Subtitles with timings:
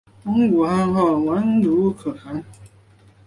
[0.23, 2.43] 蒙古汗号完泽笃可汗。